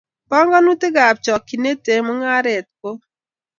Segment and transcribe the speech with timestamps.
[0.29, 2.89] Panganutikab chokchinet eng mungaret ko